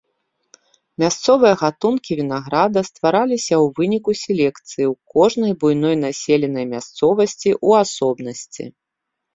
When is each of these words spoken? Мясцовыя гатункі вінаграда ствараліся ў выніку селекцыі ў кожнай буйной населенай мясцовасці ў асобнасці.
Мясцовыя 1.03 1.53
гатункі 1.63 2.11
вінаграда 2.21 2.79
ствараліся 2.89 3.55
ў 3.63 3.77
выніку 3.81 4.11
селекцыі 4.25 4.85
ў 4.89 4.93
кожнай 5.17 5.51
буйной 5.65 5.95
населенай 6.07 6.65
мясцовасці 6.75 7.49
ў 7.67 7.87
асобнасці. 7.87 8.63